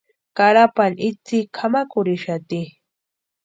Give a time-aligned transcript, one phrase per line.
[0.37, 2.61] Carapani itsï kʼamakurhixati.